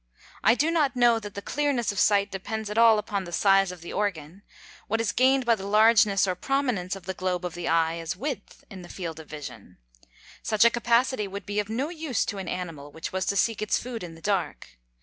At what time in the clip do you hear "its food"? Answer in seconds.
13.61-14.01